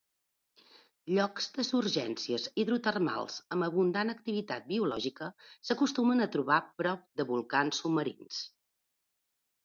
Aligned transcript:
Llocs 1.15 1.47
de 1.57 1.63
surgències 1.65 2.45
hidrotermals 2.61 3.35
amb 3.55 3.65
abundant 3.67 4.11
activitat 4.13 4.65
biològica 4.71 5.27
s'acostumen 5.69 6.25
a 6.25 6.29
trobar 6.37 6.57
prop 6.83 7.05
de 7.21 7.27
volcans 7.33 7.83
submarins. 7.85 8.41